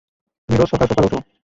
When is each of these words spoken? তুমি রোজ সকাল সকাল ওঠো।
তুমি 0.49 0.55
রোজ 0.57 0.67
সকাল 0.71 0.87
সকাল 0.91 1.03
ওঠো। 1.07 1.19